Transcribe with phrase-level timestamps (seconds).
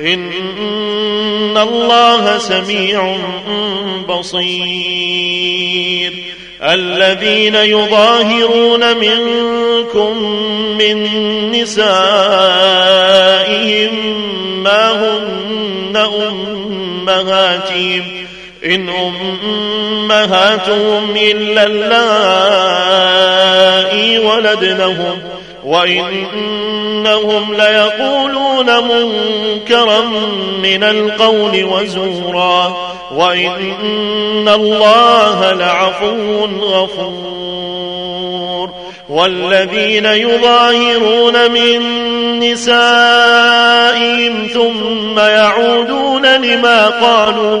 [0.00, 3.16] إن الله سميع
[4.08, 6.12] بصير.
[6.62, 10.22] الذين يظاهرون منكم
[10.78, 11.06] من
[11.52, 11.88] نسائهم
[14.62, 18.02] ما هن أمهاتهم.
[18.64, 18.88] إن
[20.08, 22.98] أمهاتهم إلا اللائي
[24.18, 30.00] ولدنهم وإنهم ليقولون منكرا
[30.62, 32.76] من القول وزورا
[33.14, 37.28] وإن الله لعفو غفور
[39.08, 41.80] والذين يظاهرون من
[42.40, 47.60] نسائهم ثم يعودون لما قالوا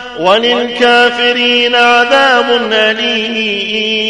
[0.19, 4.01] وللكافرين عذاب أليم.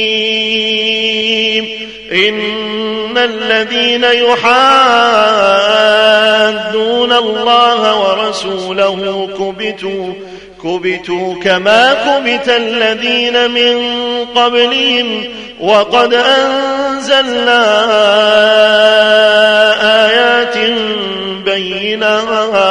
[2.11, 4.41] إن الذين يحادون
[7.13, 10.13] الله ورسوله كبتوا
[10.63, 13.77] كبتوا كما كبت الذين من
[14.35, 15.23] قبلهم.
[15.59, 17.63] وقد أنزلنا
[20.05, 20.57] آيات
[21.45, 22.70] بينات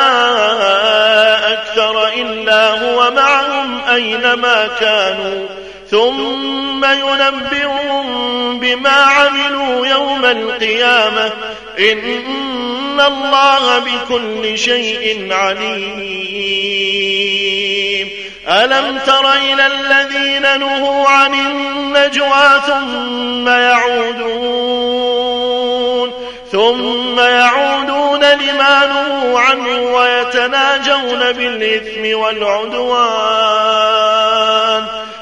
[4.01, 5.47] أينما كانوا
[5.89, 11.31] ثم ينبئهم بما عملوا يوم القيامة.
[11.79, 16.61] إن الله بكل شيء عليم.
[18.47, 24.81] ألم تر إلى الذين نهوا عن النجوى ثم يعودون
[26.51, 33.41] ثم يعودون لما نهوا عنه ويتناجون بالإثم والعدوان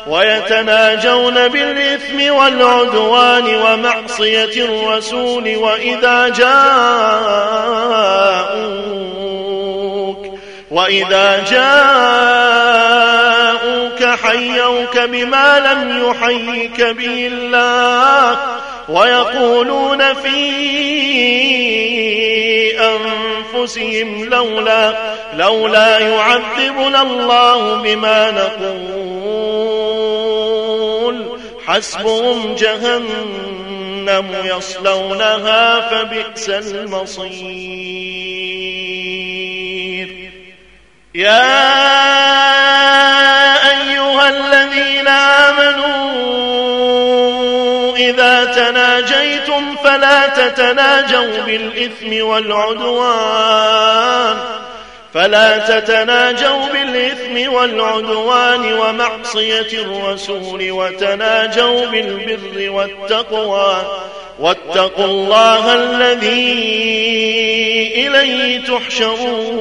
[0.08, 6.70] ويتناجون بالإثم والعدوان ومعصية الرسول وإذا جاءوك
[10.72, 12.60] وإذا جاءوك
[14.24, 18.38] حيوك بما لم يحيك به الله
[18.90, 20.40] ويقولون في
[22.80, 28.80] أنفسهم لولا لولا يعذبنا الله بما نقول.
[31.68, 37.90] حسبهم جهنم يصلونها فبئس المصير.
[41.16, 41.70] يا
[43.70, 46.59] أيها الذين آمنوا
[48.00, 53.80] إذا تناجيتم فلا تتناجوا بالإثم والعدوان.
[55.14, 63.82] فلا تتناجوا بالإثم والعدوان ومعصية الرسول وتناجوا بالبر والتقوى.
[64.40, 66.54] واتقوا الله الذي
[67.96, 69.60] إليه تحشرون.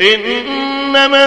[0.00, 1.26] إنما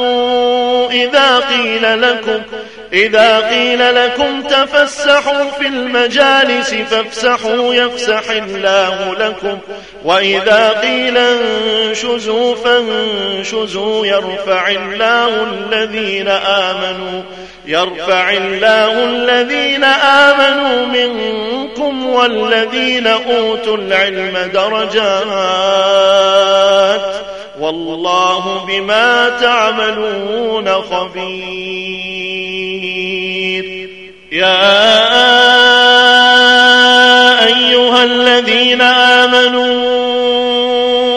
[1.51, 2.41] قيل لكم
[2.93, 9.57] إذا قيل لكم تفسحوا في المجالس فافسحوا يفسح الله لكم
[10.03, 17.21] وإذا قيل انشزوا فانشزوا يرفع الله الذين آمنوا
[17.65, 25.81] يرفع الله الذين آمنوا منكم والذين أوتوا العلم درجات.
[27.61, 32.01] والله بما تعملون خبير.
[34.31, 34.81] يا
[37.45, 39.63] أيها الذين آمنوا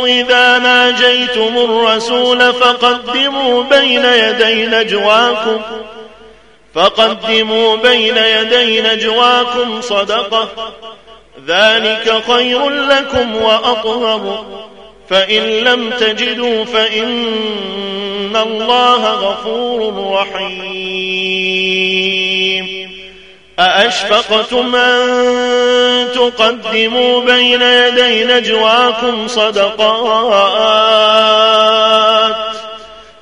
[0.07, 5.61] إذا ناجيتم الرسول فقدموا بين يدي نجواكم
[6.75, 10.49] فقدموا بين يدي نجواكم صدقة
[11.47, 14.45] ذلك خير لكم وأطهر.
[15.11, 21.75] فإن لم تجدوا فإن الله غفور رحيم.
[23.59, 30.75] أأشفقتم أن تقدموا بين يدي نجواكم صدقات؟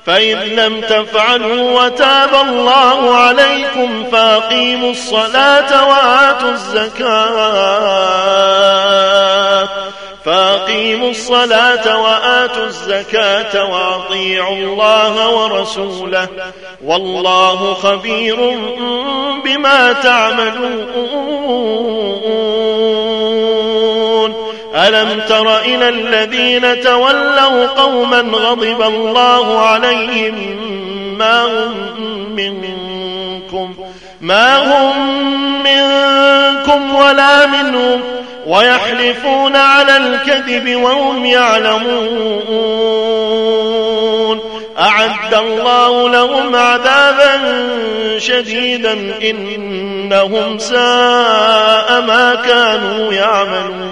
[0.05, 7.23] فإن لم تفعلوا وتاب الله عليكم فأقيموا الصلاة وآتوا الزكاة.
[10.25, 16.27] فاقيموا الصلاة وآتوا الزكاة وأطيعوا الله ورسوله
[16.85, 18.35] والله خبير
[19.45, 20.83] بما تعملون.
[24.75, 30.35] ألم تر إلى الذين تولوا قوما غضب الله عليهم؟
[31.17, 31.73] ما هم
[32.35, 33.75] منكم.
[34.21, 34.93] ما هم
[35.63, 38.22] منكم ولا منهم.
[38.47, 42.73] ويحلفون على الكذب وهم يعلمون.
[44.79, 47.39] أعد الله لهم عذابا
[48.17, 48.93] شديدا
[49.23, 53.83] إنهم ساء ما كانوا يعملون.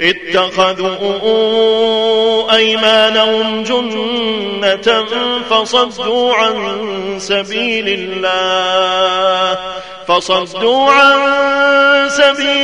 [0.00, 0.96] اتخذوا
[2.56, 5.04] أيمانهم جنة
[5.50, 6.54] فصدوا عن
[7.18, 9.58] سبيل الله.
[10.08, 11.14] فصدوا عن
[12.08, 12.63] سبيل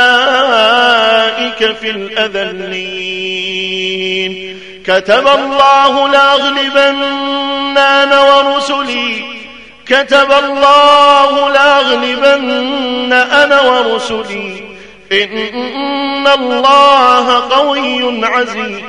[1.65, 2.91] في الأذلين.
[4.85, 9.21] كتب الله لأغلبن أنا ورسلي.
[9.85, 14.63] كتب الله لأغلبن أنا ورسلي.
[15.11, 18.81] إن الله قوي عزيز.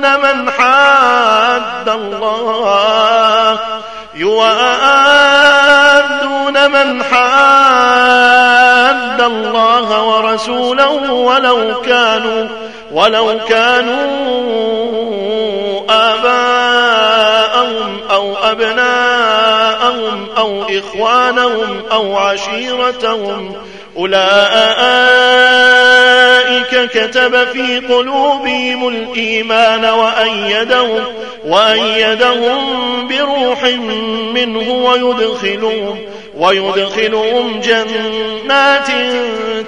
[0.01, 3.59] من حاد الله.
[4.15, 5.07] يؤادون
[6.71, 8.41] من حاد
[9.21, 12.47] الله ورسوله ولو كانوا
[12.91, 14.37] ولو كانوا
[15.89, 17.19] آباءهم
[18.11, 19.06] أو أبناءهم
[20.38, 23.53] أو إخوانهم أو عشيرتهم.
[23.98, 24.17] أولئك
[26.91, 31.03] كتب في قلوبهم الإيمان وأيدهم,
[31.46, 32.58] وأيدهم
[33.08, 33.63] بروح
[34.34, 36.00] منه ويدخلهم
[36.38, 38.88] ويدخلهم جنات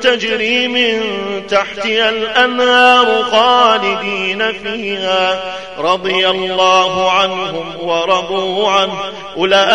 [0.01, 1.01] تجري من
[1.47, 5.39] تحتها الأنهار خالدين فيها.
[5.79, 8.99] رضي الله عنهم ورضوا عنه.
[9.37, 9.69] أولئك